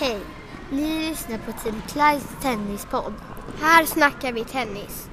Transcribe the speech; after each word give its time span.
Hej! 0.00 0.18
Ni 0.72 1.08
lyssnar 1.08 1.38
på 1.38 1.52
Team 1.52 1.82
Clydes 1.88 2.42
tennispodd. 2.42 3.12
Här 3.60 3.84
snackar 3.84 4.32
vi 4.32 4.44
tennis. 4.44 5.08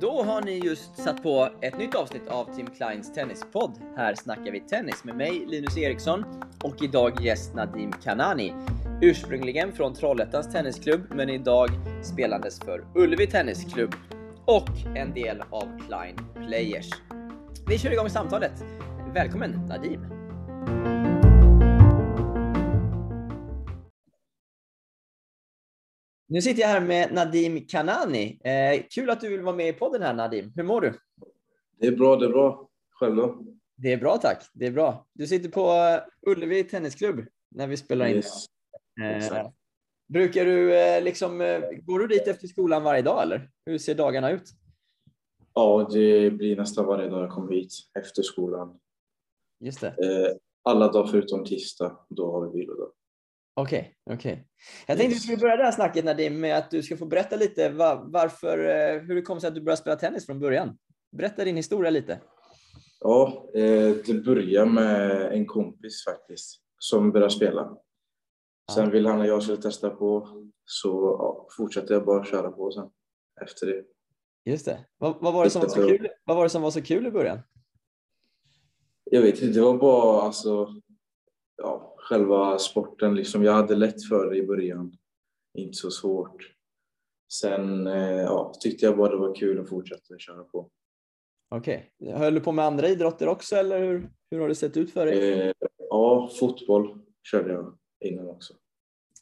Då 0.00 0.22
har 0.22 0.42
ni 0.42 0.58
just 0.58 0.96
satt 0.96 1.22
på 1.22 1.48
ett 1.60 1.78
nytt 1.78 1.94
avsnitt 1.94 2.28
av 2.28 2.56
Tim 2.56 2.66
Kleins 2.66 3.14
tennispodd. 3.14 3.72
Här 3.96 4.14
snackar 4.14 4.52
vi 4.52 4.60
tennis 4.60 5.04
med 5.04 5.16
mig, 5.16 5.44
Linus 5.46 5.78
Eriksson, 5.78 6.24
och 6.64 6.82
idag 6.82 7.20
gäst 7.20 7.54
Nadim 7.54 7.92
Kanani. 7.92 8.54
Ursprungligen 9.02 9.72
från 9.72 9.94
Trollhättans 9.94 10.52
Tennisklubb, 10.52 11.00
men 11.14 11.28
idag 11.28 11.68
spelandes 12.02 12.60
för 12.60 12.84
Ullevi 12.94 13.26
Tennisklubb 13.26 13.94
och 14.44 14.96
en 14.96 15.14
del 15.14 15.42
av 15.50 15.78
Klein 15.86 16.18
Players. 16.34 16.90
Vi 17.68 17.78
kör 17.78 17.92
igång 17.92 18.10
samtalet. 18.10 18.64
Välkommen 19.14 19.50
Nadim! 19.50 20.00
Nu 26.28 26.42
sitter 26.42 26.60
jag 26.60 26.68
här 26.68 26.80
med 26.80 27.12
Nadim 27.12 27.66
Kanani. 27.66 28.40
Eh, 28.44 28.82
kul 28.90 29.10
att 29.10 29.20
du 29.20 29.28
vill 29.28 29.40
vara 29.40 29.56
med 29.56 29.68
i 29.68 29.72
podden 29.72 30.02
här 30.02 30.14
Nadim. 30.14 30.52
Hur 30.56 30.62
mår 30.62 30.80
du? 30.80 30.94
Det 31.80 31.86
är 31.86 31.96
bra, 31.96 32.16
det 32.16 32.24
är 32.24 32.30
bra. 32.30 32.68
Själv 32.90 33.16
då? 33.16 33.42
Det 33.76 33.92
är 33.92 33.96
bra 33.96 34.16
tack. 34.16 34.44
Det 34.52 34.66
är 34.66 34.70
bra. 34.70 35.06
Du 35.12 35.26
sitter 35.26 35.48
på 35.48 35.98
Ullevi 36.26 36.64
Tennisklubb 36.64 37.26
när 37.50 37.66
vi 37.66 37.76
spelar 37.76 38.06
in. 38.06 38.16
Yes. 38.16 38.48
Eh, 39.32 39.48
brukar 40.08 40.44
du 40.44 40.78
eh, 40.78 41.02
liksom, 41.02 41.40
eh, 41.40 41.60
går 41.82 41.98
du 41.98 42.06
dit 42.06 42.28
efter 42.28 42.48
skolan 42.48 42.82
varje 42.82 43.02
dag 43.02 43.22
eller? 43.22 43.50
Hur 43.66 43.78
ser 43.78 43.94
dagarna 43.94 44.30
ut? 44.30 44.52
Ja, 45.58 45.88
det 45.92 46.30
blir 46.30 46.56
nästan 46.56 46.86
varje 46.86 47.08
dag 47.08 47.22
jag 47.22 47.30
kommer 47.30 47.52
hit 47.52 47.72
efter 47.98 48.22
skolan. 48.22 48.78
Just 49.60 49.80
det. 49.80 49.86
Eh, 49.88 50.36
alla 50.62 50.92
dagar 50.92 51.06
förutom 51.10 51.44
tisdag, 51.44 51.98
då 52.08 52.32
har 52.32 52.46
vi 52.48 52.58
vilodag. 52.60 52.92
Okej, 53.54 53.94
okej. 54.10 54.46
Jag 54.86 54.96
tänkte 54.96 55.08
vi 55.08 55.14
Yes. 55.14 55.22
skulle 55.22 55.36
börja 55.38 55.56
det 55.56 55.62
här 55.64 55.72
snacket 55.72 56.04
Nadim 56.04 56.40
med 56.40 56.56
att 56.58 56.70
du 56.70 56.82
ska 56.82 56.96
få 56.96 57.06
berätta 57.06 57.36
lite 57.36 57.68
va- 57.68 58.04
varför, 58.06 58.58
eh, 58.58 59.00
hur 59.02 59.14
det 59.14 59.22
kom 59.22 59.40
sig 59.40 59.48
att 59.48 59.54
du 59.54 59.60
började 59.60 59.80
spela 59.80 59.96
tennis 59.96 60.26
från 60.26 60.40
början. 60.40 60.78
Berätta 61.16 61.44
din 61.44 61.56
historia 61.56 61.90
lite. 61.90 62.20
Ja, 63.00 63.48
eh, 63.54 63.94
det 64.06 64.24
börjar 64.24 64.66
med 64.66 65.32
en 65.32 65.46
kompis 65.46 66.04
faktiskt 66.04 66.60
som 66.78 67.12
började 67.12 67.32
spela. 67.32 67.76
Sen 68.74 68.90
ville 68.90 69.08
han 69.08 69.20
att 69.20 69.26
jag 69.28 69.42
skulle 69.42 69.58
testa 69.62 69.90
på, 69.90 70.28
så 70.64 70.88
ja, 71.18 71.48
fortsatte 71.56 71.92
jag 71.92 72.04
bara 72.04 72.24
köra 72.24 72.50
på 72.50 72.70
sen 72.70 72.90
efter 73.40 73.66
det. 73.66 73.84
Just 74.48 74.64
det. 74.64 74.86
Vad, 74.98 75.16
vad, 75.20 75.34
var 75.34 75.44
det 75.44 75.50
som 75.50 75.62
var 75.62 75.68
så 75.68 75.86
kul? 75.86 76.08
vad 76.24 76.36
var 76.36 76.44
det 76.44 76.50
som 76.50 76.62
var 76.62 76.70
så 76.70 76.82
kul 76.82 77.06
i 77.06 77.10
början? 77.10 77.38
Jag 79.04 79.22
vet 79.22 79.42
inte, 79.42 79.58
det 79.58 79.64
var 79.64 79.78
bara 79.78 80.22
alltså, 80.22 80.74
ja, 81.56 81.94
själva 81.98 82.58
sporten. 82.58 83.14
Liksom. 83.14 83.44
Jag 83.44 83.52
hade 83.52 83.76
lätt 83.76 84.08
för 84.08 84.30
det 84.30 84.36
i 84.36 84.46
början, 84.46 84.96
inte 85.54 85.74
så 85.74 85.90
svårt. 85.90 86.54
Sen 87.32 87.86
eh, 87.86 88.20
ja, 88.20 88.52
tyckte 88.60 88.86
jag 88.86 88.96
bara 88.96 89.10
det 89.10 89.16
var 89.16 89.34
kul 89.34 89.60
att 89.60 89.68
fortsätta 89.68 90.18
köra 90.18 90.44
på. 90.44 90.70
Okej. 91.48 91.92
Höll 92.00 92.34
du 92.34 92.40
på 92.40 92.52
med 92.52 92.64
andra 92.64 92.88
idrotter 92.88 93.26
också 93.26 93.56
eller 93.56 93.80
hur, 93.80 94.10
hur 94.30 94.40
har 94.40 94.48
det 94.48 94.54
sett 94.54 94.76
ut 94.76 94.92
för 94.92 95.06
dig? 95.06 95.32
Eh, 95.32 95.52
ja, 95.78 96.30
fotboll 96.40 97.00
körde 97.30 97.52
jag 97.52 97.78
innan 98.00 98.28
också. 98.28 98.54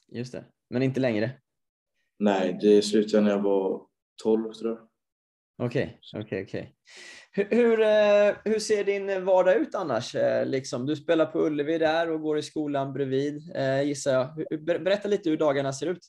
Just 0.09 0.33
det. 0.33 0.45
Men 0.71 0.83
inte 0.83 1.01
längre? 1.01 1.31
Nej, 2.19 2.59
det 2.61 2.83
slutade 2.83 3.23
när 3.23 3.31
jag 3.31 3.43
var 3.43 3.87
12 4.23 4.53
tror 4.53 4.71
jag. 4.71 4.89
Okej, 5.59 6.01
okej, 6.17 6.43
okej. 6.43 6.75
Hur, 7.33 7.45
hur, 7.51 7.81
eh, 7.81 8.35
hur 8.45 8.59
ser 8.59 8.85
din 8.85 9.25
vardag 9.25 9.57
ut 9.57 9.75
annars? 9.75 10.15
Eh, 10.15 10.47
Liksom, 10.47 10.87
du 10.87 10.97
spelar 10.97 11.27
på 11.27 11.47
Ullevi 11.47 11.79
där 11.79 12.11
och 12.11 12.21
går 12.21 12.39
i 12.39 12.43
skolan 12.43 12.93
bredvid, 12.93 13.57
eh, 13.57 13.83
gissar 13.83 14.13
jag. 14.13 14.61
Berätta 14.61 15.09
lite 15.09 15.31
hur 15.31 15.37
dagarna 15.37 15.73
ser 15.73 15.87
ut. 15.87 16.07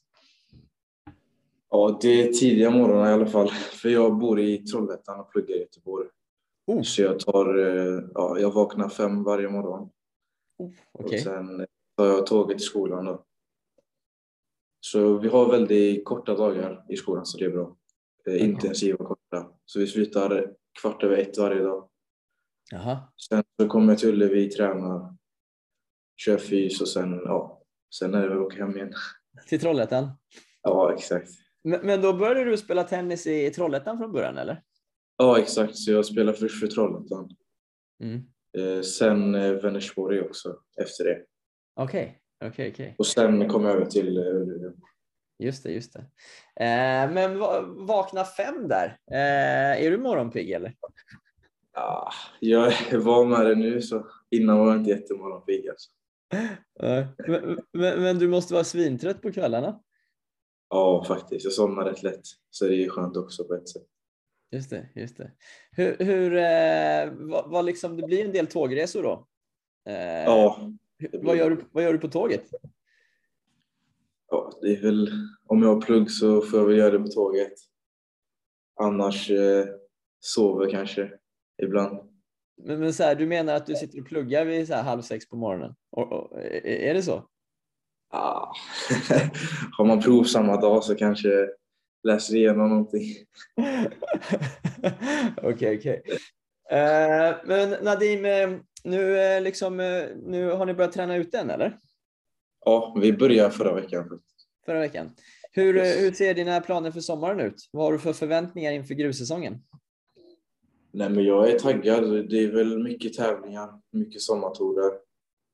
Ja, 1.70 2.00
det 2.02 2.22
är 2.28 2.32
tidiga 2.34 2.70
morgnar 2.70 3.10
i 3.10 3.14
alla 3.14 3.26
fall. 3.26 3.50
För 3.52 3.90
jag 3.90 4.18
bor 4.18 4.40
i 4.40 4.58
Trollhättan 4.58 5.20
och 5.20 5.32
pluggar 5.32 5.56
i 5.56 5.60
Göteborg. 5.60 6.08
Oh, 6.68 6.82
Så 6.82 7.02
jag 7.02 7.20
tar, 7.20 7.56
ja, 8.14 8.40
jag 8.40 8.52
vaknar 8.54 8.90
fem 8.90 9.24
varje 9.24 9.50
morgon. 9.50 9.90
oh, 10.58 10.72
Och 10.92 11.06
okej. 11.06 11.20
sen 11.20 11.66
tar 11.98 12.06
jag 12.06 12.26
tåget 12.26 12.58
till 12.58 12.68
skolan 12.68 13.06
då. 13.06 13.24
Så 14.80 15.18
vi 15.18 15.28
har 15.30 15.52
väldigt 15.52 16.06
korta 16.06 16.36
dagar 16.36 16.86
i 16.90 16.96
skolan 16.98 17.26
så 17.26 17.38
det 17.38 17.46
är 17.46 17.50
bra. 17.50 17.77
Eh, 18.28 18.44
Intensiva 18.44 18.98
korta. 18.98 19.52
Så 19.66 19.80
vi 19.80 19.88
slutar 19.88 20.54
kvart 20.82 21.04
över 21.04 21.18
ett 21.18 21.38
varje 21.38 21.62
dag. 21.62 21.90
Jaha. 22.72 23.00
Sen 23.30 23.44
så 23.62 23.68
kommer 23.68 23.92
jag 23.94 24.00
till 24.00 24.10
Ullevi, 24.10 24.50
tränar, 24.50 25.16
kör 26.18 26.38
fys 26.38 26.82
och 26.82 26.88
sen, 26.88 27.12
ja, 27.12 27.64
sen 28.00 28.14
är 28.14 28.22
det 28.22 28.30
väl 28.30 28.38
åka 28.38 28.58
hem 28.58 28.78
igen. 28.78 28.94
Till 29.48 29.60
Trollhättan. 29.60 30.12
Ja, 30.62 30.94
exakt. 30.94 31.30
Men, 31.64 31.86
men 31.86 32.02
då 32.02 32.14
började 32.14 32.50
du 32.50 32.58
spela 32.58 32.84
tennis 32.84 33.28
i 33.28 33.50
Trollhättan 33.50 33.98
från 33.98 34.12
början 34.12 34.38
eller? 34.38 34.64
Ja, 35.18 35.40
exakt. 35.40 35.76
Så 35.76 35.92
jag 35.92 36.06
spelar 36.06 36.34
först 36.34 36.60
för 36.60 36.68
Trollhättan. 36.68 37.30
Mm. 38.04 38.22
Eh, 38.58 38.82
sen 38.82 39.36
eh, 39.36 39.52
Vänersborg 39.52 40.22
också 40.22 40.60
efter 40.82 41.04
det. 41.04 41.26
Okej, 41.76 42.22
okej, 42.46 42.72
okej. 42.72 42.96
Och 42.98 43.08
sen 43.08 43.50
kom 43.50 43.66
jag 43.66 43.76
över 43.76 43.86
till 43.86 44.18
Ullevi. 44.18 44.72
Just 45.40 45.64
det, 45.64 45.72
just 45.72 45.94
det. 45.94 46.00
Eh, 46.66 47.12
men 47.12 47.40
va, 47.40 47.62
vakna 47.62 48.26
fem 48.26 48.68
där. 48.68 48.98
Eh, 49.12 49.86
är 49.86 49.92
du 49.92 49.98
morgonpigg 49.98 50.52
eller? 50.52 50.76
Ja, 51.74 52.12
jag 52.40 52.74
var 52.92 53.26
med 53.26 53.46
det 53.46 53.56
nu 53.56 53.82
så 53.82 54.08
innan 54.30 54.60
var 54.60 54.68
jag 54.68 54.78
inte 54.78 54.90
jättemorgonpigg 54.90 55.70
alltså. 55.70 55.90
Men, 57.28 57.60
men, 57.72 58.02
men 58.02 58.20
du 58.20 58.28
måste 58.28 58.54
vara 58.54 58.64
svintrött 58.64 59.22
på 59.22 59.32
kvällarna? 59.32 59.80
Ja, 60.70 61.04
faktiskt. 61.04 61.46
Jag 61.46 61.54
somnar 61.54 61.86
rätt 61.86 62.04
lätt. 62.04 62.22
Så 62.50 62.66
det 62.66 62.74
är 62.74 62.78
ju 62.78 62.90
skönt 62.90 63.18
också 63.18 63.44
på 63.44 63.54
ett 63.54 63.70
sätt. 63.70 63.84
Just 64.52 64.70
det, 64.70 64.90
just 64.96 65.18
det. 65.18 65.32
Hur, 65.72 65.98
hur 66.00 66.36
eh, 66.36 67.14
vad, 67.30 67.50
vad 67.52 67.66
liksom, 67.66 67.98
det 67.98 68.04
blir 68.04 68.26
en 68.26 68.32
del 68.32 68.48
tågresor 68.48 69.04
då? 69.04 69.28
Eh, 69.90 70.24
Ja, 70.24 70.72
vad, 71.14 71.38
gör 71.38 71.50
du, 71.50 71.58
vad 71.72 71.84
gör 71.84 71.94
du 71.94 72.00
på 72.00 72.08
tåget? 72.08 72.44
Ja, 74.30 74.52
det 74.62 74.68
är 74.68 74.82
väl 74.82 75.12
om 75.48 75.64
jag 75.64 75.74
har 75.74 75.82
plugg 75.82 76.12
så 76.12 76.42
får 76.42 76.60
jag 76.60 76.68
väl 76.68 76.78
göra 76.78 76.92
det 76.92 77.00
på 77.00 77.08
tåget. 77.08 77.54
Annars 78.80 79.30
eh, 79.30 79.66
sover 80.20 80.72
kanske 80.72 81.12
ibland. 81.64 82.00
Men, 82.64 82.80
men 82.80 82.94
så 82.94 83.04
här, 83.04 83.16
du 83.16 83.26
menar 83.26 83.56
att 83.56 83.66
du 83.66 83.76
sitter 83.76 84.02
och 84.02 84.08
pluggar 84.08 84.46
vid 84.46 84.68
så 84.68 84.74
här 84.74 84.84
halv 84.84 85.02
sex 85.02 85.30
på 85.30 85.36
morgonen? 85.36 85.76
Och, 85.92 86.12
och, 86.12 86.40
är 86.64 86.94
det 86.94 87.04
så? 87.04 87.28
Ah. 88.10 88.52
har 89.78 89.86
man 89.86 90.02
prov 90.02 90.24
samma 90.24 90.62
dag 90.62 90.84
så 90.84 90.96
kanske 90.96 91.50
läser 92.04 92.36
igenom 92.36 92.70
någonting. 92.70 93.04
Okej, 95.44 95.78
okej. 95.78 96.02
Eh, 96.70 97.36
Men 97.46 97.84
Nadim, 97.84 98.26
eh, 98.26 98.50
nu, 98.84 99.20
eh, 99.20 99.42
liksom, 99.42 99.80
eh, 99.80 100.04
nu 100.16 100.52
har 100.52 100.66
ni 100.66 100.74
börjat 100.74 100.94
träna 100.94 101.16
ut 101.16 101.32
den 101.32 101.50
eller? 101.50 101.78
Ja, 102.68 102.96
vi 103.02 103.14
började 103.14 103.52
förra 103.52 103.74
veckan. 103.76 104.22
Förra 104.66 104.80
veckan. 104.80 105.10
Hur, 105.52 105.78
eh, 105.78 105.84
Yes. 105.84 106.02
hur 106.02 106.12
ser 106.12 106.34
dina 106.34 106.62
planer 106.62 106.92
för 106.92 107.00
sommaren 107.00 107.40
ut? 107.40 107.70
Vad 107.72 107.86
har 107.86 107.92
du 107.92 108.00
för 108.00 108.14
förväntningar 108.14 108.72
inför 108.72 108.94
grussäsongen? 108.94 109.64
Nej, 110.92 111.10
men 111.10 111.24
jag 111.24 111.50
är 111.52 111.60
taggad. 111.60 112.30
Det 112.30 112.38
är 112.44 112.52
väl 112.52 112.84
mycket 112.84 113.14
tävlingar, 113.14 113.82
mycket 113.92 114.22
sommartorer. 114.22 114.92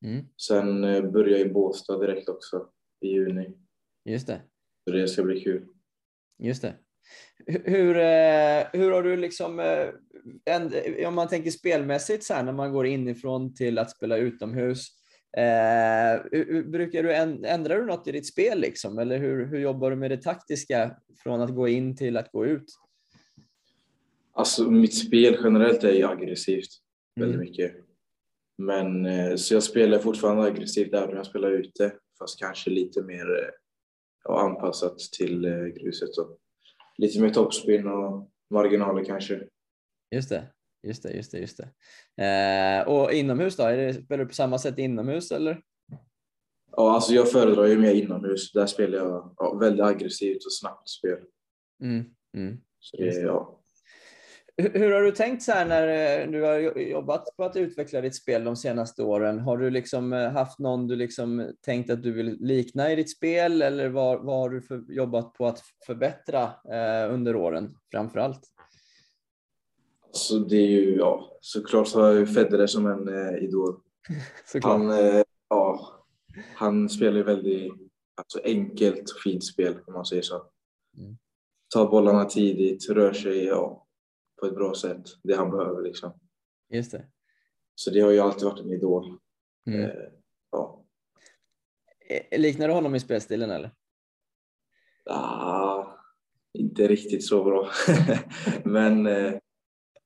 Mm, 0.05 0.25
Sen 0.37 0.83
eh, 0.83 1.01
börjar 1.11 1.37
jag 1.37 1.47
i 1.47 1.53
Båstad 1.53 1.97
direkt 1.97 2.29
också 2.29 2.67
i 3.01 3.07
juni. 3.07 3.57
just 4.05 4.27
det. 4.27 4.41
Så 4.85 4.91
det 4.91 5.07
ska 5.07 5.23
bli 5.23 5.41
kul. 5.41 5.67
Just 6.39 6.61
det. 6.61 6.73
Hur, 7.45 7.63
hur, 7.65 7.97
eh, 7.97 8.63
hur 8.81 8.91
har 8.91 9.03
du 9.03 9.17
liksom, 9.17 9.59
en, 10.45 10.71
om 11.07 11.15
man 11.15 11.27
tänker 11.27 11.51
spelmässigt 11.51 12.23
så 12.23 12.33
här 12.33 12.43
när 12.43 12.51
man 12.53 12.73
går 12.73 12.85
inifrån 12.87 13.55
till 13.55 13.77
att 13.79 13.91
spela 13.91 14.17
utomhus. 14.17 14.87
Eh, 15.37 16.21
brukar 16.63 17.03
du 17.03 17.11
änd- 17.13 17.45
ändrar 17.45 17.77
du 17.77 17.85
något 17.85 18.07
i 18.07 18.11
ditt 18.11 18.27
spel 18.27 18.59
liksom? 18.59 18.99
Eller 18.99 19.17
hur, 19.17 19.45
hur 19.45 19.59
jobbar 19.59 19.89
du 19.89 19.95
med 19.95 20.11
det 20.11 20.17
taktiska 20.21 20.97
från 21.23 21.41
att 21.41 21.55
gå 21.55 21.67
in 21.67 21.95
till 21.95 22.17
att 22.17 22.31
gå 22.31 22.45
ut? 22.45 22.65
Alltså 24.33 24.71
mitt 24.71 24.93
spel 24.97 25.37
generellt 25.43 25.83
är 25.83 25.91
ju 25.93 26.03
aggressivt 26.07 26.69
väldigt 27.15 27.35
Mm. 27.35 27.47
mycket. 27.49 27.75
Men 28.57 29.05
eh, 29.05 29.35
så 29.35 29.53
jag 29.53 29.63
spelar 29.63 29.99
fortfarande 29.99 30.43
aggressivt 30.43 30.93
även 30.93 31.09
om 31.09 31.15
jag 31.15 31.25
spelar 31.25 31.51
ute. 31.51 31.93
Fast 32.19 32.39
kanske 32.39 32.69
lite 32.69 33.01
mer 33.03 33.29
eh, 33.39 33.49
ja, 34.23 34.41
anpassat 34.41 34.97
till 34.99 35.45
eh, 35.45 35.65
gruset. 35.65 36.17
Och 36.17 36.37
lite 36.97 37.21
mer 37.21 37.29
topspin 37.29 37.87
och 37.87 38.29
marginaler 38.49 39.03
kanske. 39.03 39.43
Just 40.11 40.29
det, 40.29 40.47
just 40.83 41.03
det, 41.03 41.11
just 41.11 41.31
det, 41.31 41.39
just 41.39 41.57
det. 41.57 41.69
Eh, 42.23 42.87
och 42.87 43.13
inomhus 43.13 43.55
då? 43.55 43.63
Är 43.63 43.77
det, 43.77 43.93
spelar 43.93 44.23
du 44.23 44.27
på 44.27 44.33
samma 44.33 44.57
sätt 44.57 44.77
inomhus 44.77 45.31
eller? 45.31 45.61
Ja, 46.75 46.93
alltså 46.93 47.13
jag 47.13 47.31
föredrar 47.31 47.65
ju 47.65 47.79
mer 47.79 47.93
inomhus. 47.93 48.51
Där 48.51 48.65
spelar 48.65 48.97
jag 48.97 49.35
ja, 49.37 49.53
väldigt 49.53 49.85
aggressivt 49.85 50.45
och 50.45 50.53
snabbt 50.53 50.89
spel. 50.89 51.17
Mm, 51.81 52.05
mm. 52.37 52.57
Så 52.79 52.97
det, 52.97 53.05
det. 53.05 53.21
ja. 53.21 53.59
Hur, 54.57 54.69
hur 54.73 54.91
har 54.91 55.01
du 55.01 55.11
tänkt 55.11 55.43
så 55.43 55.51
här 55.51 55.65
när 55.65 55.87
eh, 56.21 56.31
du 56.31 56.41
har 56.41 56.79
jobbat 56.79 57.35
på 57.37 57.43
att 57.43 57.55
utveckla 57.55 58.01
ditt 58.01 58.15
spel 58.15 58.43
de 58.43 58.55
senaste 58.55 59.03
åren? 59.03 59.39
Har 59.39 59.57
du 59.57 59.69
liksom 59.69 60.13
eh, 60.13 60.31
haft 60.31 60.59
någon 60.59 60.87
du 60.87 60.95
liksom 60.95 61.51
tänkt 61.65 61.89
att 61.89 62.03
du 62.03 62.11
vill 62.11 62.37
likna 62.39 62.91
i 62.91 62.95
ditt 62.95 63.11
spel 63.11 63.61
eller 63.61 63.89
vad, 63.89 64.25
vad 64.25 64.35
har 64.35 64.49
du 64.49 64.61
för, 64.61 64.83
jobbat 64.89 65.33
på 65.33 65.47
att 65.47 65.61
förbättra 65.85 66.43
eh, 66.43 67.13
under 67.13 67.35
åren 67.35 67.75
framför 67.91 68.19
allt? 68.19 68.41
Så 70.15 70.39
det 70.39 70.57
är 70.57 70.67
ju, 70.67 70.95
ja, 70.95 71.37
såklart 71.41 71.87
så 71.87 72.01
har 72.01 72.07
jag 72.07 72.19
ju 72.19 72.25
Federer 72.25 72.67
som 72.67 72.85
en 72.85 73.07
eh, 73.07 73.43
idol. 73.43 73.79
Såklart. 74.45 74.71
Han, 74.71 74.89
eh, 74.89 75.23
ja, 75.49 75.93
han 76.55 76.89
spelar 76.89 77.17
ju 77.17 77.23
väldigt 77.23 77.73
alltså, 78.15 78.39
enkelt 78.43 79.09
och 79.09 79.21
fint 79.23 79.43
spel 79.43 79.79
om 79.87 79.93
man 79.93 80.05
säger 80.05 80.21
så. 80.21 80.35
Mm. 80.97 81.17
Tar 81.73 81.87
bollarna 81.87 82.25
tidigt, 82.25 82.89
rör 82.89 83.13
sig 83.13 83.45
ja, 83.45 83.87
på 84.39 84.45
ett 84.45 84.55
bra 84.55 84.75
sätt, 84.75 85.03
det 85.23 85.35
han 85.35 85.51
behöver 85.51 85.81
liksom. 85.81 86.19
Just 86.69 86.91
det. 86.91 87.05
Så 87.75 87.89
det 87.89 87.99
har 87.99 88.11
ju 88.11 88.19
alltid 88.19 88.43
varit 88.43 88.59
en 88.59 88.71
idol. 88.71 89.19
Mm. 89.67 89.81
Eh, 89.81 89.95
ja. 90.51 90.85
Eh, 92.09 92.39
Liknar 92.39 92.67
du 92.67 92.73
honom 92.73 92.95
i 92.95 92.99
spelstilen 92.99 93.51
eller? 93.51 93.71
Ah, 95.05 95.85
inte 96.53 96.87
riktigt 96.87 97.25
så 97.25 97.43
bra. 97.43 97.69
Men 98.63 99.07
eh, 99.07 99.33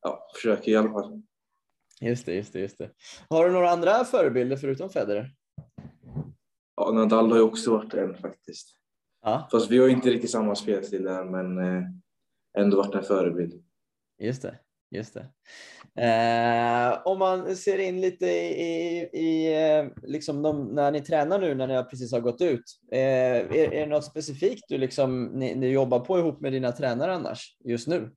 ja, 0.02 0.30
försöker 0.36 0.72
i 0.72 0.76
alla 0.76 0.90
fall. 0.92 1.22
Just 2.02 2.26
det, 2.26 2.34
just 2.34 2.54
det, 2.54 2.60
just 2.60 2.78
det. 2.78 2.90
Har 3.30 3.46
du 3.46 3.52
några 3.52 3.70
andra 3.70 4.06
förebilder 4.06 4.58
förutom 4.58 4.90
Federer? 4.90 5.32
Ja, 6.76 6.92
Nadal 6.92 7.30
har 7.32 7.38
ju 7.38 7.44
också 7.44 7.72
varit 7.72 7.94
en 7.94 8.18
faktiskt. 8.18 8.68
Ja, 9.22 9.48
Fast 9.52 9.72
vi 9.72 9.78
har 9.78 9.88
inte 9.88 10.10
riktigt 10.10 10.32
samma 10.32 10.56
spelstil 10.56 11.04
där, 11.04 11.26
men 11.26 11.58
eh, 11.58 11.84
ändå 12.58 12.78
varit 12.78 12.96
en 12.96 13.04
förebild. 13.04 13.64
just 14.20 14.42
det. 14.42 14.60
Just 14.92 15.14
det. 15.14 15.28
Eh, 16.04 17.02
om 17.06 17.20
man 17.20 17.56
ser 17.56 17.78
in 17.78 18.02
lite 18.02 18.26
i, 18.26 19.10
i 19.14 19.54
eh, 19.64 19.86
liksom 20.04 20.42
de, 20.42 20.66
när 20.66 20.92
ni 20.92 21.02
tränar 21.02 21.40
nu 21.40 21.56
när 21.56 21.68
ni 21.68 21.90
precis 21.90 22.12
har 22.12 22.20
gått 22.20 22.42
ut. 22.42 22.64
Eh, 22.92 23.00
är, 23.00 23.54
är 23.54 23.80
det 23.80 23.86
något 23.86 24.06
specifikt 24.06 24.66
du, 24.68 24.78
liksom, 24.78 25.26
ni, 25.26 25.56
ni 25.56 25.68
jobbar 25.68 26.00
på 26.00 26.20
ihop 26.20 26.42
med 26.42 26.54
dina 26.54 26.72
tränare 26.72 27.14
annars 27.14 27.58
just 27.64 27.88
nu? 27.88 28.12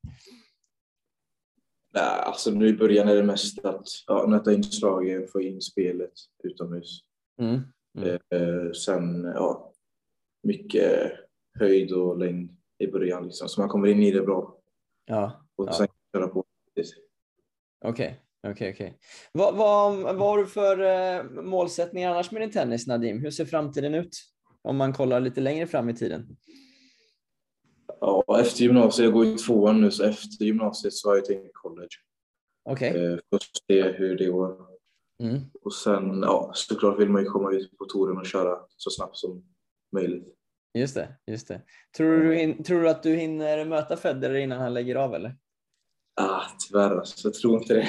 Nej, 1.95 2.03
alltså 2.05 2.51
nu 2.51 2.69
i 2.69 2.73
början 2.73 3.09
är 3.09 3.17
det 3.17 3.23
mest 3.23 3.65
att 3.65 3.87
ja, 4.07 4.27
nöta 4.27 4.53
in 4.53 4.65
slagen, 4.65 5.29
få 5.29 5.41
in 5.43 5.61
spelet 5.61 6.13
utomhus. 6.45 7.01
Mm. 7.41 7.61
Mm. 7.99 8.19
Eh, 8.35 8.73
sen 8.73 9.25
ja, 9.25 9.73
mycket 10.43 11.13
höjd 11.59 11.93
och 11.93 12.19
längd 12.19 12.57
i 12.79 12.87
början 12.87 13.25
liksom, 13.25 13.49
så 13.49 13.61
man 13.61 13.69
kommer 13.69 13.89
in 13.89 14.03
i 14.03 14.11
det 14.11 14.23
bra 14.23 14.57
Ja, 15.07 15.47
och 15.57 15.69
Ja. 15.69 15.73
sen 15.73 15.89
köra 16.15 16.29
på. 16.29 16.45
okej. 17.85 18.21
Okej, 18.49 18.71
okej. 18.75 18.99
Vad, 19.33 19.57
vad, 19.57 19.97
vad 19.99 20.17
har 20.17 20.39
du 20.39 20.47
för 20.47 20.81
eh, 20.81 21.25
målsättningar 21.43 22.11
annars 22.11 22.31
med 22.31 22.43
din 22.43 22.51
tennis, 22.51 22.87
Nadim? 22.87 23.21
Hur 23.21 23.31
ser 23.31 23.45
framtiden 23.45 23.95
ut? 23.95 24.17
Om 24.63 24.77
man 24.77 24.93
kollar 24.93 25.21
lite 25.21 25.41
längre 25.41 25.67
fram 25.67 25.89
i 25.89 25.95
tiden. 25.95 26.37
Ja, 28.01 28.41
efter 28.41 28.63
gymnasiet, 28.63 29.05
jag 29.05 29.13
går 29.13 29.27
i 29.27 29.37
tvåan 29.37 29.81
nu, 29.81 29.91
så 29.91 30.05
efter 30.05 30.45
gymnasiet 30.45 30.95
så 30.95 31.09
har 31.09 31.17
jag 31.17 31.25
tänkt 31.25 31.51
college. 31.53 31.89
Okej. 32.65 33.05
Eh, 33.05 33.19
först 33.31 33.67
se 33.67 33.83
hur 33.83 34.19
det 34.19 34.27
går. 34.27 34.57
Mm. 35.23 35.41
Och 35.63 35.75
sen, 35.75 36.23
ja, 36.23 36.51
såklart 36.55 36.99
vill 37.01 37.09
man 37.09 37.23
ju 37.23 37.29
komma 37.29 37.53
ut 37.53 37.79
på 37.79 37.85
touren 37.85 38.19
och 38.19 38.27
köra 38.27 38.59
så 38.77 38.91
snabbt 38.91 39.17
som 39.17 39.45
möjligt. 39.93 40.37
Just 40.75 40.95
det, 40.95 41.17
just 41.27 41.49
det. 41.49 41.63
Tror 41.97 42.19
du, 42.19 42.63
tror 42.63 42.83
du 42.83 42.91
att 42.91 43.03
du 43.03 43.15
hinner 43.15 43.65
möta 43.65 43.97
Federer 43.97 44.35
innan 44.35 44.61
han 44.61 44.75
lägger 44.75 44.97
av 44.97 45.15
eller? 45.15 45.37
Ah, 46.21 46.43
tyvärr 46.59 46.97
alltså, 46.97 47.29
jag 47.29 47.35
tror 47.35 47.59
inte 47.59 47.75
det. 47.75 47.89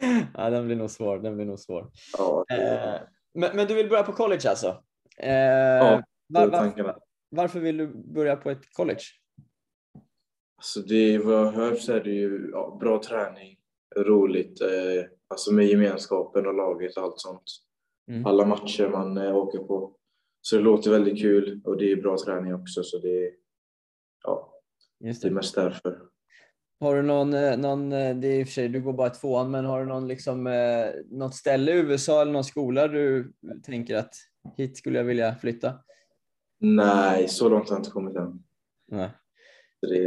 ja, 0.34 0.50
den 0.50 0.66
blir 0.66 0.76
nog 0.76 0.90
svår. 0.90 1.18
Den 1.18 1.36
blir 1.36 1.46
nog 1.46 1.58
svår. 1.58 1.90
ja, 2.18 2.44
det 2.48 2.54
Eh, 2.54 3.00
men, 3.34 3.56
men 3.56 3.66
du 3.66 3.74
vill 3.74 3.88
börja 3.88 4.02
på 4.02 4.12
college 4.12 4.50
alltså? 4.50 4.82
Eh, 5.16 5.32
Ja, 5.32 6.02
var, 6.28 6.42
är 6.42 6.82
var. 6.82 6.98
Varför 7.32 7.60
vill 7.60 7.76
du 7.76 7.86
börja 7.86 8.36
på 8.36 8.50
ett 8.50 8.72
college? 8.72 9.02
Alltså 10.56 10.80
det, 10.80 11.18
vad 11.18 11.78
så 11.78 11.92
är 11.92 12.04
det 12.04 12.10
ju 12.10 12.50
ja, 12.52 12.76
bra 12.80 13.02
träning, 13.02 13.56
roligt, 13.96 14.60
eh, 14.60 15.04
alltså 15.28 15.52
med 15.52 15.66
gemenskapen 15.66 16.46
och 16.46 16.54
laget 16.54 16.96
och 16.96 17.02
allt 17.02 17.20
sånt. 17.20 17.42
Mm. 18.10 18.26
Alla 18.26 18.46
matcher 18.46 18.88
man 18.88 19.18
eh, 19.18 19.36
åker 19.36 19.58
på. 19.58 19.96
Så 20.40 20.56
det 20.56 20.62
låter 20.62 20.90
väldigt 20.90 21.20
kul 21.20 21.60
och 21.64 21.76
det 21.76 21.92
är 21.92 21.96
bra 21.96 22.16
träning 22.24 22.54
också 22.54 22.82
så 22.82 22.98
det, 22.98 23.32
ja, 24.24 24.54
Just 25.00 25.22
det 25.22 25.28
är 25.28 25.30
det. 25.30 25.34
mest 25.34 25.54
därför. 25.54 26.02
Har 26.80 26.96
du 26.96 27.02
någon, 27.02 27.34
eh, 27.34 27.56
någon, 27.56 27.92
eh, 27.92 28.16
det 28.16 28.28
är 28.28 28.40
i 28.40 28.42
och 28.42 28.46
för 28.46 28.52
sig, 28.52 28.68
du 28.68 28.80
går 28.80 28.92
bara 28.92 29.10
tvåan, 29.10 29.50
men 29.50 29.64
har 29.64 29.80
du 29.80 29.86
någon, 29.86 30.08
liksom, 30.08 30.46
eh, 30.46 30.86
något 31.10 31.34
ställe 31.34 31.72
i 31.72 31.78
USA 31.78 32.22
eller 32.22 32.32
någon 32.32 32.44
skola 32.44 32.88
du 32.88 33.32
tänker 33.62 33.96
att 33.96 34.14
hit 34.56 34.76
skulle 34.76 34.98
jag 34.98 35.04
vilja 35.04 35.34
flytta? 35.34 35.74
Nej, 36.64 37.28
så 37.28 37.48
långt 37.48 37.68
har 37.68 37.76
jag 37.76 37.80
inte 37.80 37.90
kommit 37.90 38.16
än. 38.16 38.42
Nej. 38.88 39.10
Det. 39.80 40.06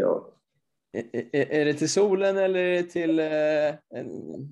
Är, 0.93 1.35
är- 1.35 1.51
är 1.51 1.65
det 1.65 1.73
till 1.73 1.89
solen 1.89 2.37
eller 2.37 2.59
är 2.59 2.71
det 2.71 2.83
till 2.83 3.19
eh, 3.19 4.05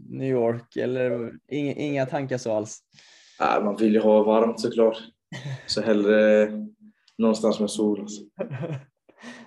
New 0.10 0.30
York? 0.32 0.76
Eller 0.76 1.32
inga, 1.48 1.74
inga 1.74 2.06
tankar 2.06 2.38
så 2.38 2.52
alls? 2.54 2.80
Nej, 3.40 3.64
man 3.64 3.76
vill 3.76 3.94
ju 3.94 4.00
ha 4.00 4.24
varmt 4.24 4.60
såklart. 4.60 4.98
Så 5.68 5.82
hellre 5.82 6.50
någonstans 7.18 7.60
med 7.60 7.70
sol. 7.70 8.02
Alltså. 8.02 8.22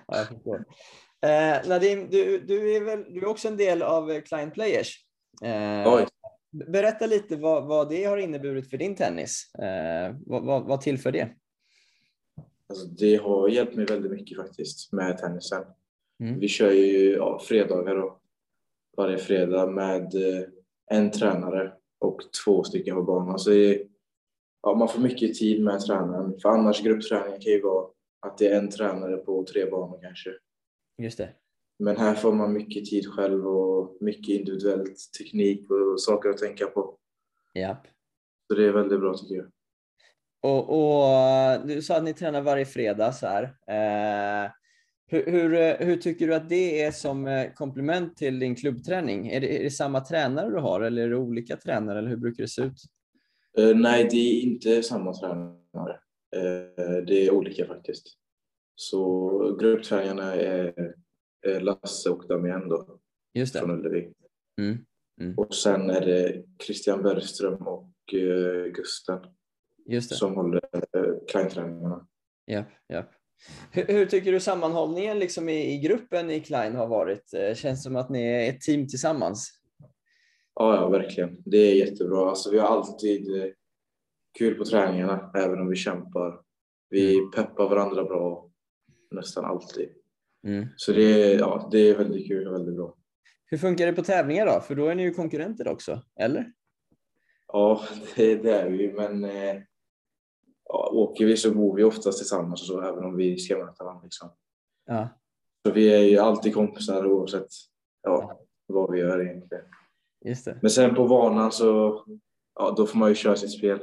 ja, 0.07 0.17
jag 0.17 0.27
förstår. 0.27 0.65
Eh, 1.25 1.67
Nadim, 1.69 2.07
du, 2.11 2.39
du, 2.39 2.75
är 2.75 2.83
väl, 2.83 3.13
du 3.13 3.19
är 3.19 3.25
också 3.25 3.47
en 3.47 3.57
del 3.57 3.81
av 3.81 4.11
eh, 4.11 4.21
Client 4.21 4.53
Players. 4.53 5.05
Eh, 5.43 5.93
Oj. 5.93 6.05
berätta 6.67 7.05
lite 7.05 7.35
vad, 7.35 7.67
vad 7.67 7.89
det 7.89 8.03
har 8.03 8.17
inneburit 8.17 8.69
för 8.69 8.77
din 8.77 8.95
tennis. 8.95 9.53
Eh, 9.55 10.15
vad, 10.25 10.43
vad, 10.45 10.63
vad 10.67 10.81
tillför 10.81 11.11
det? 11.11 11.29
Alltså, 12.69 12.87
det 12.87 13.15
har 13.15 13.49
hjälpt 13.49 13.75
mig 13.75 13.85
väldigt 13.85 14.11
mycket 14.11 14.37
faktiskt 14.37 14.91
med 14.93 15.17
tennisen. 15.17 15.63
Mm. 16.23 16.39
Vi 16.39 16.47
kör 16.47 16.71
ju 16.71 17.11
ja, 17.11 17.39
fredagar 17.39 17.95
då, 17.95 18.19
varje 18.97 19.17
fredag 19.17 19.67
med 19.67 20.15
eh, 20.15 20.43
en 20.91 21.11
tränare 21.11 21.73
och 21.99 22.21
två 22.45 22.63
stycken 22.63 22.95
på 22.95 23.03
banan. 23.03 23.39
Så 23.39 23.49
det, 23.49 23.55
är- 23.75 23.87
ja, 24.61 24.75
man 24.75 24.89
får 24.89 24.99
mycket 25.01 25.33
tid 25.35 25.63
med 25.63 25.79
tränaren. 25.79 26.39
För 26.39 26.49
annars 26.49 26.83
gruppträningen 26.83 27.41
kan 27.41 27.51
ju 27.51 27.61
vara 27.61 27.87
att 28.19 28.37
det 28.37 28.47
är 28.47 28.57
en 28.59 28.69
tränare 28.69 29.17
på 29.17 29.43
tre 29.43 29.69
banor 29.69 29.99
kanske. 30.01 30.29
Just 30.97 31.17
det. 31.17 31.29
Men 31.79 31.97
här 31.97 32.15
får 32.15 32.33
man 32.33 32.53
mycket 32.53 32.85
tid 32.85 33.07
själv 33.07 33.47
och 33.47 33.97
mycket 33.99 34.29
individuellt 34.29 34.97
teknik 35.19 35.69
och 35.71 36.01
saker 36.01 36.29
att 36.29 36.37
tänka 36.37 36.65
på. 36.67 36.95
Ja. 37.53 37.77
Så 38.47 38.55
det 38.55 38.65
är 38.65 38.71
väldigt 38.71 38.99
bra 38.99 39.13
tycker 39.17 39.35
jag. 39.35 39.45
Och, 40.41 40.69
och 40.69 41.67
du 41.67 41.81
sa 41.81 41.97
att 41.97 42.03
ni 42.03 42.13
tränar 42.13 42.41
varje 42.41 42.65
fredag 42.65 43.11
så 43.11 43.27
här. 43.27 43.43
Eh, 43.43 44.51
hur, 45.07 45.25
hur, 45.25 45.77
hur 45.85 45.97
tycker 45.97 46.27
du 46.27 46.35
att 46.35 46.49
det 46.49 46.81
är 46.81 46.91
som 46.91 47.27
eh, 47.27 47.53
komplement 47.53 48.17
till 48.17 48.39
din 48.39 48.55
klubbträning? 48.55 49.27
Är 49.27 49.41
det, 49.41 49.59
är 49.59 49.63
det 49.63 49.71
samma 49.71 50.01
tränare 50.05 50.49
du 50.49 50.57
har 50.57 50.81
eller 50.81 51.01
är 51.01 51.09
det 51.09 51.15
olika 51.15 51.57
tränare 51.57 51.99
eller 51.99 52.09
hur 52.09 52.17
brukar 52.17 52.43
det 52.43 52.49
se 52.49 52.61
ut? 52.61 52.81
Eh, 53.57 53.75
nej, 53.75 54.07
det 54.11 54.17
är 54.17 54.41
inte 54.41 54.83
samma 54.83 55.13
tränare. 55.13 55.99
Eh, 56.35 57.03
det 57.07 57.27
är 57.27 57.31
olika 57.31 57.65
faktiskt. 57.65 58.07
Så 58.75 59.57
grupptränarna 59.59 60.35
är 60.35 60.93
Lasse 61.59 62.09
och 62.09 62.27
Damien 62.27 62.69
då, 62.69 62.99
Just 63.33 63.53
det. 63.53 63.59
från 63.59 63.71
Ullevi. 63.71 64.13
Mm. 64.61 64.77
Mm. 65.21 65.37
Och 65.37 65.55
sen 65.55 65.89
är 65.89 66.05
det 66.05 66.43
Christian 66.63 67.03
Bergström 67.03 67.67
och 67.67 68.13
eh, 68.13 68.65
Gusten 68.65 69.21
det. 69.21 69.29
Som 70.01 70.35
håller 70.35 70.61
eh, 70.73 71.13
kleinträningarna. 71.31 72.07
Japp, 72.47 72.67
japp. 72.89 73.11
Hur, 73.71 73.85
hur 73.85 74.05
tycker 74.05 74.31
du 74.31 74.39
sammanhållningen 74.39 75.19
liksom 75.19 75.49
i, 75.49 75.73
i 75.73 75.77
gruppen 75.77 76.31
i 76.31 76.39
Klein 76.39 76.75
har 76.75 76.87
varit? 76.87 77.33
Eh, 77.33 77.55
Känns 77.55 77.83
som 77.83 77.95
att 77.95 78.09
ni 78.09 78.27
är 78.27 78.49
ett 78.49 78.61
team 78.61 78.87
tillsammans? 78.87 79.51
Ja, 80.55 80.75
ja, 80.75 80.89
verkligen. 80.89 81.37
Det 81.45 81.57
är 81.57 81.75
jättebra. 81.75 82.29
Alltså, 82.29 82.51
vi 82.51 82.59
har 82.59 82.67
alltid 82.67 83.41
eh, 83.41 83.49
kul 84.37 84.55
på 84.55 84.65
träningarna, 84.65 85.31
även 85.35 85.59
om 85.59 85.69
vi 85.69 85.75
kämpar. 85.75 86.41
Vi 86.89 87.31
peppar 87.35 87.69
varandra 87.69 88.03
bra 88.03 88.49
nästan 89.11 89.45
alltid. 89.45 89.89
Mm. 90.47 90.67
Så 90.77 90.91
det 90.91 91.33
är, 91.33 91.39
ja, 91.39 91.69
det 91.71 91.77
är 91.77 91.97
väldigt 91.97 92.27
kul 92.27 92.47
och 92.47 92.53
väldigt 92.53 92.75
bra. 92.75 92.95
Hur 93.45 93.57
funkar 93.57 93.85
det 93.85 93.93
på 93.93 94.03
tävlingar 94.03 94.45
då? 94.45 94.61
För 94.61 94.75
då 94.75 94.87
är 94.87 94.95
ni 94.95 95.03
ju 95.03 95.13
konkurrenter 95.13 95.67
också, 95.67 96.01
eller? 96.19 96.51
Ja, 97.47 97.81
det, 98.15 98.35
det 98.35 98.53
är 98.53 98.69
vi, 98.69 98.93
men 98.93 99.23
eh, 99.23 99.61
ja, 100.69 100.89
åker 100.93 101.25
vi 101.25 101.37
så 101.37 101.51
bor 101.51 101.75
vi 101.75 101.83
oftast 101.83 102.17
tillsammans 102.17 102.61
och 102.61 102.67
så, 102.67 102.81
även 102.81 103.05
om 103.05 103.17
vi 103.17 103.37
ska 103.37 103.57
möta 103.57 103.83
varandra. 103.83 104.03
Liksom. 104.03 104.29
Ja, 104.85 105.07
Så 105.65 105.71
vi 105.71 105.93
är 105.93 105.99
ju 105.99 106.17
alltid 106.17 106.53
kompisar 106.53 107.05
oavsett 107.05 107.47
ja, 108.03 108.41
vad 108.67 108.91
vi 108.91 108.99
gör 108.99 109.21
egentligen. 109.21 109.65
just 110.25 110.45
det. 110.45 110.59
Men 110.61 110.71
sen 110.71 110.95
på 110.95 111.07
banan 111.07 111.51
så 111.51 112.03
ja, 112.59 112.73
då 112.77 112.85
får 112.85 112.97
man 112.97 113.09
ju 113.09 113.15
köra 113.15 113.35
sitt 113.35 113.57
spel. 113.57 113.79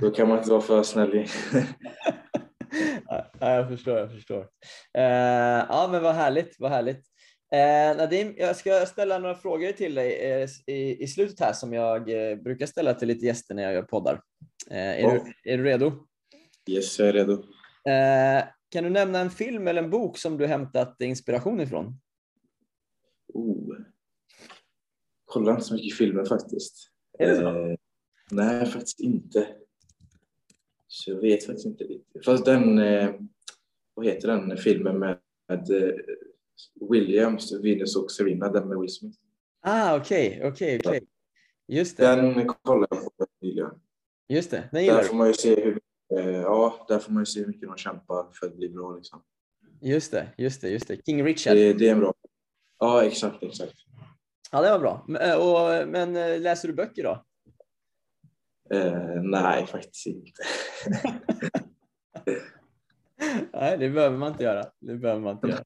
Då 0.00 0.10
kan 0.10 0.28
man 0.28 0.38
inte 0.38 0.50
vara 0.50 0.60
för 0.60 0.82
snäll. 0.82 1.10
ja, 3.08 3.24
jag 3.40 3.68
förstår, 3.68 3.98
jag 3.98 4.10
förstår. 4.12 4.48
Eh, 4.98 5.64
ja, 5.68 5.88
men 5.92 6.02
vad 6.02 6.14
härligt, 6.14 6.56
vad 6.58 6.70
härligt. 6.70 7.04
Eh, 7.52 7.96
Nadim, 7.96 8.34
jag 8.38 8.56
ska 8.56 8.86
ställa 8.86 9.18
några 9.18 9.34
frågor 9.34 9.72
till 9.72 9.94
dig 9.94 10.32
eh, 10.32 10.48
i, 10.66 11.02
i 11.02 11.06
slutet 11.06 11.40
här 11.40 11.52
som 11.52 11.72
jag 11.72 12.30
eh, 12.30 12.36
brukar 12.36 12.66
ställa 12.66 12.94
till 12.94 13.08
lite 13.08 13.26
gäster 13.26 13.54
när 13.54 13.62
jag 13.62 13.72
gör 13.72 13.82
poddar. 13.82 14.20
Eh, 14.70 14.76
är, 14.76 15.00
Ja. 15.00 15.24
du, 15.44 15.52
är 15.52 15.58
du 15.58 15.64
redo? 15.64 15.92
Yes, 16.68 16.98
jag 16.98 17.08
är 17.08 17.12
redo. 17.12 17.32
Eh, 17.84 18.44
kan 18.68 18.84
du 18.84 18.90
nämna 18.90 19.18
en 19.18 19.30
film 19.30 19.68
eller 19.68 19.82
en 19.82 19.90
bok 19.90 20.18
som 20.18 20.38
du 20.38 20.46
hämtat 20.46 21.00
inspiration 21.00 21.60
ifrån? 21.60 22.00
Oh. 23.34 23.76
Kollar 25.24 25.52
inte 25.52 25.64
så 25.64 25.74
mycket 25.74 25.98
filmer 25.98 26.24
faktiskt. 26.24 26.90
Är 27.18 27.28
det 27.28 27.36
så? 27.36 27.48
Eh, 27.70 27.76
nej, 28.30 28.66
faktiskt 28.66 29.00
inte. 29.00 29.48
Så 30.86 31.10
jag 31.10 31.20
vet 31.20 31.46
faktiskt 31.46 31.66
inte 31.66 31.84
riktigt. 31.84 32.24
Fast 32.24 32.44
den, 32.44 32.78
eh, 32.78 33.14
vad 33.94 34.06
heter 34.06 34.28
den 34.28 34.56
filmen 34.56 34.98
med, 34.98 35.18
med 35.48 35.70
eh, 35.70 35.94
Williams, 36.90 37.52
Venus 37.52 37.96
och 37.96 38.10
Serena, 38.10 38.48
den 38.48 38.68
med 38.68 38.78
Will 38.78 38.92
Smith. 38.94 39.18
Ah, 39.60 39.96
okej, 39.96 40.40
okej, 40.44 40.80
okej. 40.84 41.00
Just 41.68 41.96
det, 41.96 42.06
Den 42.06 42.48
kollade 42.48 42.96
jag 42.96 43.16
på 43.16 43.26
nyligen. 43.40 43.70
Just 44.34 44.50
det. 44.50 44.56
Den 44.56 44.68
Där 44.72 44.80
gillar 44.80 45.02
får 45.02 45.12
du. 45.12 45.18
man 45.18 45.26
ju 45.26 45.34
se 45.34 45.60
hur, 45.64 45.80
eh, 46.18 46.30
ja, 46.30 46.86
där 46.88 46.98
får 46.98 47.12
man 47.12 47.22
ju 47.22 47.26
se 47.26 47.40
hur 47.40 47.46
mycket 47.46 47.68
de 47.68 47.76
kämpar 47.76 48.26
för 48.32 48.46
att 48.46 48.56
bli 48.56 48.68
bra. 48.68 48.96
Liksom. 48.96 49.22
Just 49.80 50.12
det, 50.12 50.28
just 50.38 50.60
det, 50.60 50.68
just 50.68 50.88
det. 50.88 51.06
King 51.06 51.24
Richard. 51.24 51.56
Det, 51.56 51.72
det 51.72 51.88
är 51.88 51.92
en 51.92 52.00
bra. 52.00 52.14
Ja, 52.78 53.04
exakt, 53.04 53.42
exakt. 53.42 53.74
Ja, 54.52 54.62
det 54.62 54.70
var 54.70 54.78
bra. 54.78 55.04
Men, 55.08 55.22
eh, 55.30 55.36
och, 55.36 55.88
men 55.88 56.16
eh, 56.16 56.40
läser 56.40 56.68
du 56.68 56.74
böcker 56.74 57.02
då? 57.02 57.24
Eh, 58.76 59.22
nej, 59.22 59.66
faktiskt 59.66 60.06
inte. 60.06 60.42
Nej, 63.52 63.78
det 63.78 63.90
behöver 63.90 64.16
man 64.18 64.32
inte 64.32 64.44
göra. 64.44 64.66
Det 64.78 64.94
behöver 64.94 65.20
man 65.20 65.34
inte 65.34 65.48
göra. 65.48 65.64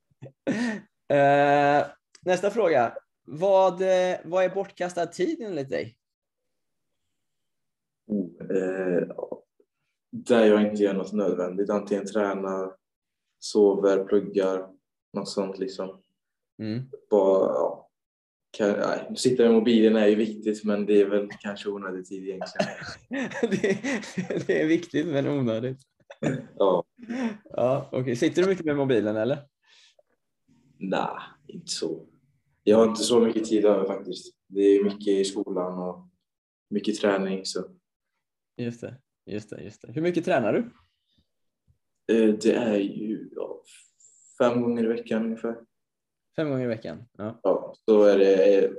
Eh, 1.09 1.87
nästa 2.23 2.51
fråga. 2.51 2.95
Vad, 3.27 3.83
vad 4.25 4.45
är 4.45 4.55
bortkastad 4.55 5.07
tid 5.07 5.43
enligt 5.43 5.71
dig? 5.71 5.97
Oh, 8.07 8.57
eh, 8.57 9.09
där 10.11 10.45
jag 10.45 10.63
inte 10.63 10.83
gör 10.83 10.95
något 10.95 11.13
nödvändigt. 11.13 11.71
Antingen 11.71 12.07
tränar, 12.07 12.73
sover, 13.39 14.05
pluggar, 14.05 14.69
något 15.13 15.29
sånt 15.29 15.59
liksom. 15.59 16.01
Mm. 16.63 16.83
Bara, 17.11 17.55
ja, 17.55 17.91
kan, 18.57 18.71
nej, 18.71 19.17
sitta 19.17 19.43
med 19.43 19.53
mobilen 19.53 19.97
är 19.97 20.07
ju 20.07 20.15
viktigt 20.15 20.65
men 20.65 20.87
det 20.87 21.01
är 21.01 21.07
väl 21.07 21.29
kanske 21.41 21.69
onödig 21.69 22.07
tid 22.07 22.29
egentligen. 22.29 22.69
det, 23.61 24.47
det 24.47 24.63
är 24.63 24.67
viktigt 24.67 25.07
men 25.07 25.29
onödigt. 25.29 25.79
Ja, 26.59 26.85
Ja, 27.51 27.89
okay. 27.93 28.17
Sitter 28.17 28.43
du 28.43 28.49
mycket 28.49 28.65
med 28.65 28.77
mobilen 28.77 29.17
eller? 29.17 29.39
nej, 30.79 31.09
inte 31.47 31.71
så. 31.71 32.07
Jag 32.63 32.79
har 32.79 32.89
inte 32.89 33.03
så 33.03 33.21
mycket 33.21 33.45
tid 33.45 33.65
över 33.65 33.87
faktiskt. 33.87 34.35
Det 34.49 34.61
är 34.61 34.85
mycket 34.85 35.09
i 35.09 35.25
skolan 35.25 35.79
och 35.79 36.09
mycket 36.71 37.01
träning. 37.01 37.45
Så. 37.45 37.65
Just 38.57 38.81
det, 38.81 38.97
just 39.27 39.51
det, 39.51 39.63
just 39.63 39.83
det. 39.83 39.93
Hur 39.93 40.03
mycket 40.03 40.25
tränar 40.25 40.53
du? 40.53 40.59
Eh, 42.15 42.35
det 42.35 42.53
är 42.55 42.77
ju 42.79 43.31
ja, 43.37 43.63
fem 44.39 44.63
gånger 44.63 44.85
i 44.85 44.87
veckan 44.87 45.25
ungefär. 45.25 45.57
Fem 46.37 46.51
gånger 46.51 46.65
i 46.65 46.69
veckan? 46.69 47.05
Ja. 47.13 47.41
Ja, 47.43 47.75
så 47.85 48.03
är 48.05 48.19
det 48.19 48.73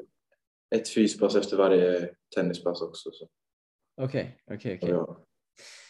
ett 0.75 0.89
fyspass 0.89 1.35
efter 1.35 1.57
varje 1.57 2.15
tennispass 2.35 2.81
också. 2.81 3.11
Så, 3.11 3.27
Okej, 4.01 4.41
okej, 4.51 4.75
okej. 4.77 4.89
ja. 4.89 5.25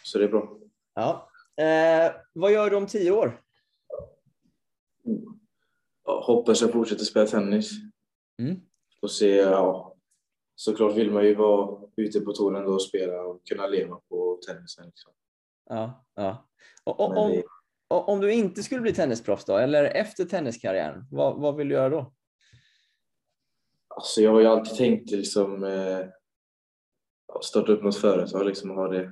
så 0.03 0.17
det 0.17 0.23
är 0.23 0.29
bra. 0.29 0.59
Ja. 0.93 1.29
Eh, 1.63 2.11
vad 2.33 2.51
gör 2.51 2.69
du 2.69 2.75
om 2.75 2.87
tio 2.87 3.11
år? 3.11 3.41
Ja, 6.05 6.23
hoppas 6.27 6.61
jag 6.61 6.71
fortsätter 6.71 7.03
spela 7.05 7.25
tennis. 7.25 7.71
Mm. 8.41 8.59
Och 9.01 9.11
se, 9.11 9.35
ja, 9.35 9.94
såklart 10.55 10.95
vill 10.95 11.11
man 11.11 11.25
ju 11.25 11.35
vara 11.35 11.81
ute 11.95 12.19
på 12.19 12.31
touren 12.31 12.65
och 12.65 12.81
spela 12.81 13.21
och 13.21 13.47
kunna 13.47 13.67
leva 13.67 13.95
på 14.09 14.39
tennisen. 14.47 14.85
Liksom. 14.85 15.13
Ja, 15.69 16.05
ja. 16.15 16.49
Och, 16.83 16.99
och, 16.99 17.17
om, 17.17 17.43
och, 17.87 18.09
om 18.09 18.21
du 18.21 18.33
inte 18.33 18.63
skulle 18.63 18.81
bli 18.81 18.93
tennisproffs 18.93 19.45
då, 19.45 19.57
eller 19.57 19.83
efter 19.83 20.25
tenniskarriären, 20.25 21.05
vad, 21.11 21.41
vad 21.41 21.55
vill 21.55 21.67
du 21.67 21.75
göra 21.75 21.89
då? 21.89 22.13
Alltså 23.87 24.21
jag 24.21 24.31
har 24.31 24.39
ju 24.39 24.45
alltid 24.45 24.77
tänkt 24.77 25.11
liksom 25.11 25.63
eh, 25.63 26.05
starta 27.41 27.71
upp 27.71 27.83
något 27.83 27.97
företag 27.97 28.45
liksom 28.45 28.71
och 28.71 28.77
ha 28.77 28.87
det. 28.87 29.11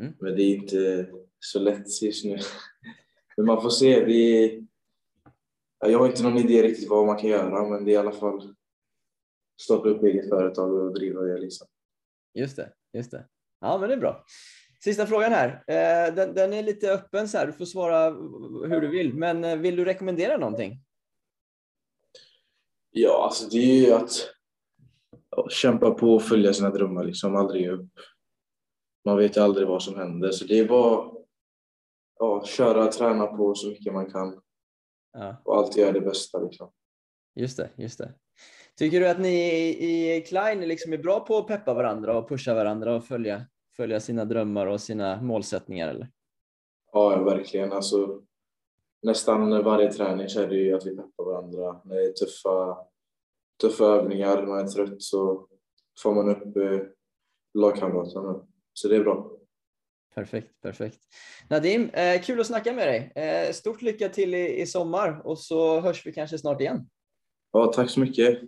Mm. 0.00 0.14
Men 0.20 0.36
det 0.36 0.42
är 0.42 0.54
inte 0.54 1.10
så 1.40 1.58
lätt 1.58 2.02
just 2.02 2.24
nu. 2.24 2.38
Men 3.36 3.46
man 3.46 3.62
får 3.62 3.70
se. 3.70 3.94
Ja, 5.80 5.88
jag 5.88 5.98
har 5.98 6.06
inte 6.06 6.22
någon 6.22 6.38
idé 6.38 6.62
riktigt 6.62 6.90
vad 6.90 7.06
man 7.06 7.16
kan 7.16 7.30
göra 7.30 7.68
men 7.68 7.84
det 7.84 7.90
är 7.90 7.94
i 7.94 7.96
alla 7.96 8.12
fall 8.12 8.54
starta 9.60 9.88
upp 9.88 10.02
eget 10.02 10.28
företag 10.28 10.72
och 10.72 10.94
driva 10.94 11.20
det 11.20 11.38
liksom. 11.38 11.66
Just 12.34 12.56
det, 12.56 12.72
just 12.92 13.10
det. 13.10 13.26
Ja, 13.60 13.78
men 13.78 13.88
det 13.88 13.94
är 13.94 14.00
bra. 14.00 14.24
Sista 14.84 15.06
frågan 15.06 15.32
här. 15.32 15.64
Eh, 15.66 16.14
den, 16.14 16.34
den 16.34 16.52
är 16.52 16.62
lite 16.62 16.92
öppen 16.92 17.28
så 17.28 17.38
här. 17.38 17.46
Du 17.46 17.52
får 17.52 17.64
svara 17.64 18.10
hur 18.68 18.80
du 18.80 18.88
vill, 18.88 19.14
men 19.14 19.44
eh, 19.44 19.56
vill 19.56 19.76
du 19.76 19.84
rekommendera 19.84 20.36
någonting? 20.36 20.84
Ja, 22.90 23.24
alltså 23.24 23.48
det 23.48 23.56
är 23.56 23.86
ju 23.86 23.92
att 23.92 24.30
kämpa 25.50 25.90
på 25.90 26.14
och 26.14 26.22
följa 26.22 26.52
sina 26.52 26.70
drömmar 26.70 27.04
liksom, 27.04 27.36
aldrig 27.36 27.62
ge 27.62 27.70
upp. 27.70 27.90
Man 29.04 29.16
vet 29.16 29.36
ju 29.36 29.40
aldrig 29.40 29.68
vad 29.68 29.82
som 29.82 29.96
händer 29.96 30.30
så 30.30 30.44
det 30.44 30.58
är 30.58 30.68
bara 30.68 31.12
ja, 32.18 32.44
köra, 32.44 32.86
träna 32.86 33.26
på 33.26 33.54
så 33.54 33.68
mycket 33.68 33.92
man 33.92 34.10
kan 34.10 34.40
Ja, 35.12 35.36
och 35.44 35.56
alltid 35.56 35.82
göra 35.82 35.92
det 35.92 36.00
bästa 36.00 36.38
liksom. 36.38 36.72
Just 37.34 37.56
det, 37.56 37.70
just 37.76 37.98
det. 37.98 38.14
Tycker 38.76 39.00
du 39.00 39.08
att 39.08 39.20
ni 39.20 39.34
i, 39.78 40.16
i 40.16 40.20
Klein 40.20 40.60
liksom 40.60 40.92
är 40.92 40.98
bra 40.98 41.20
på 41.20 41.38
att 41.38 41.46
peppa 41.46 41.74
varandra 41.74 42.18
och 42.18 42.28
pusha 42.28 42.54
varandra 42.54 42.96
och 42.96 43.04
följa, 43.04 43.46
följa 43.76 44.00
sina 44.00 44.24
drömmar 44.24 44.66
och 44.66 44.80
sina 44.80 45.22
målsättningar? 45.22 45.88
Eller? 45.88 46.08
Ja, 46.92 47.24
verkligen. 47.24 47.72
Alltså, 47.72 48.22
nästan 49.02 49.64
varje 49.64 49.92
träning 49.92 50.28
så 50.28 50.40
är 50.40 50.48
det 50.48 50.56
ju 50.56 50.74
att 50.74 50.86
vi 50.86 50.96
peppar 50.96 51.24
varandra. 51.24 51.80
När 51.84 51.96
det 51.96 52.04
är 52.04 52.12
tuffa, 52.12 52.78
tuffa 53.60 53.84
övningar, 53.84 54.46
man 54.46 54.58
är 54.58 54.66
trött 54.66 55.02
så 55.02 55.46
får 56.02 56.14
man 56.14 56.28
upp 56.28 56.56
eh, 56.56 56.80
lagkamraterna. 57.54 58.46
Så 58.72 58.88
det 58.88 58.96
är 58.96 59.00
bra. 59.00 59.30
Perfekt, 60.14 60.60
perfekt. 60.60 60.98
Nadim, 61.50 61.90
eh, 61.90 62.22
kul 62.22 62.40
att 62.40 62.46
snacka 62.46 62.72
med 62.72 62.88
dig. 62.88 63.12
Eh, 63.14 63.52
stort 63.52 63.82
lycka 63.82 64.08
till 64.08 64.34
i, 64.34 64.60
i 64.60 64.66
sommar 64.66 65.26
och 65.26 65.38
så 65.38 65.80
hörs 65.80 66.06
vi 66.06 66.12
kanske 66.12 66.38
snart 66.38 66.60
igen. 66.60 66.88
Ja, 67.52 67.72
tack 67.74 67.90
så 67.90 68.00
mycket. 68.00 68.40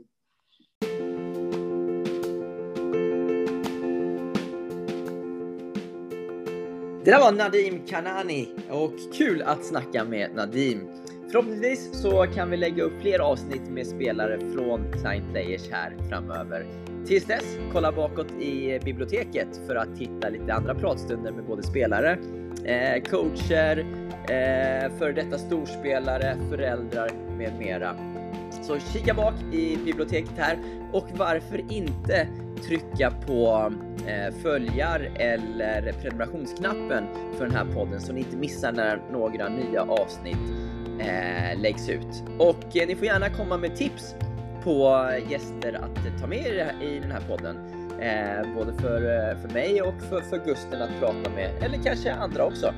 Det 7.05 7.11
där 7.11 7.21
var 7.21 7.33
Nadim 7.33 7.87
Kanani 7.87 8.49
och 8.71 8.93
kul 9.15 9.43
att 9.43 9.65
snacka 9.65 10.05
med 10.05 10.35
Nadim. 10.35 10.89
Förhoppningsvis 11.31 12.03
så 12.03 12.27
kan 12.35 12.51
vi 12.51 12.57
lägga 12.57 12.85
upp 12.85 13.01
fler 13.01 13.19
avsnitt 13.19 13.71
med 13.71 13.87
spelare 13.87 14.39
från 14.41 14.93
Client 14.93 15.31
Players 15.31 15.71
här 15.71 15.97
framöver. 16.09 16.67
Tills 17.07 17.25
dess, 17.25 17.57
kolla 17.73 17.93
bakåt 17.93 18.33
i 18.41 18.81
biblioteket 18.85 19.61
för 19.67 19.77
att 19.77 19.99
hitta 19.99 20.29
lite 20.29 20.55
andra 20.55 20.75
pratstunder 20.75 21.33
med 21.33 21.45
både 21.45 21.63
spelare, 21.63 22.19
eh, 22.65 23.03
coacher, 23.03 23.79
eh, 24.29 24.99
före 24.99 25.13
detta 25.13 25.39
storspelare, 25.39 26.37
föräldrar 26.51 27.11
med 27.39 27.59
mera. 27.59 27.97
Så 28.63 28.79
kika 28.79 29.15
bak 29.15 29.35
i 29.53 29.77
biblioteket 29.77 30.39
här 30.39 30.59
och 30.93 31.09
varför 31.15 31.73
inte 31.73 32.29
trycka 32.67 33.11
på 33.27 33.73
eh, 34.07 34.35
följar 34.43 35.11
eller 35.15 35.93
prenumerationsknappen 35.93 37.05
för 37.39 37.47
den 37.47 37.55
här 37.55 37.65
podden 37.75 38.01
så 38.01 38.13
ni 38.13 38.21
inte 38.21 38.37
missar 38.37 38.73
när 38.73 39.01
några 39.13 39.49
nya 39.49 39.83
avsnitt 39.83 40.39
eh, 41.01 41.61
läggs 41.61 41.89
ut. 41.89 42.23
Och 42.39 42.77
eh, 42.77 42.87
ni 42.87 42.97
får 42.97 43.07
gärna 43.07 43.31
komma 43.31 43.57
med 43.57 43.77
tips 43.77 44.15
på 44.65 45.09
gäster 45.31 45.73
att 45.73 46.21
ta 46.21 46.27
med 46.27 46.47
er 46.47 46.75
i 46.83 46.99
den 46.99 47.11
här 47.11 47.23
podden. 47.29 47.57
Eh, 48.01 48.55
både 48.55 48.73
för, 48.73 48.97
eh, 48.97 49.39
för 49.39 49.49
mig 49.49 49.83
och 49.83 50.03
för, 50.09 50.21
för 50.21 50.45
Gusten 50.45 50.83
att 50.83 51.01
prata 51.01 51.31
med, 51.31 51.51
eller 51.63 51.79
kanske 51.85 52.13
andra 52.13 52.45
också. 52.45 52.75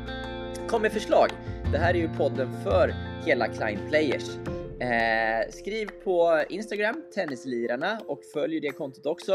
Kom 0.69 0.83
med 0.83 0.93
förslag. 0.93 1.29
Det 1.73 1.79
här 1.79 1.95
är 1.95 1.99
ju 1.99 2.09
podden 2.09 2.49
för 2.65 2.95
hela 3.25 3.49
Klein 3.49 3.79
Players. 3.89 4.31
Eh, 4.81 5.51
skriv 5.51 5.91
på 6.05 6.45
Instagram, 6.49 7.03
Tennislirarna, 7.15 8.01
och 8.07 8.25
följ 8.25 8.61
det 8.61 8.71
kontot 8.71 9.07
också 9.07 9.33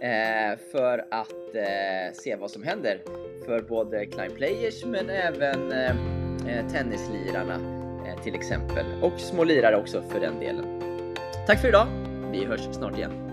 eh, 0.00 0.58
för 0.72 0.98
att 1.10 1.54
eh, 1.54 2.12
se 2.12 2.36
vad 2.36 2.50
som 2.50 2.62
händer 2.62 3.02
för 3.46 3.62
både 3.62 4.06
Climb 4.06 4.34
Players 4.36 4.84
men 4.84 5.10
även 5.10 5.72
eh, 5.72 5.90
eh 5.90 6.68
Tennislirarna 6.72 7.54
eh, 8.06 8.22
till 8.22 8.34
exempel 8.34 8.86
och 9.02 9.20
små 9.20 9.44
lirare 9.44 9.76
också 9.76 10.02
för 10.02 10.20
den 10.20 10.40
delen. 10.40 10.64
Tack 11.46 11.60
för 11.60 11.68
idag. 11.68 11.86
Vi 12.32 12.44
hörs 12.44 12.74
snart 12.74 12.98
igen. 12.98 13.27